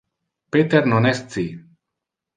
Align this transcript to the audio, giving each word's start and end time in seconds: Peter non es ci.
Peter 0.55 0.81
non 0.93 1.09
es 1.11 1.23
ci. 1.35 1.47